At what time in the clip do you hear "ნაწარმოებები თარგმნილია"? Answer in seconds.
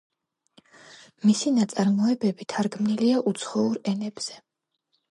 1.59-3.23